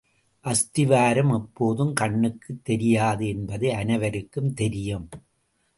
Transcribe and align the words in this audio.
அஸ்திவாரம் 0.45 1.31
எப்போதும் 1.31 1.93
கண்ணுக்குத் 1.93 2.63
தெரியாது 2.63 3.27
என்பது 3.27 3.73
அனைவருக்கும் 3.73 4.53
தெரியும். 4.53 5.07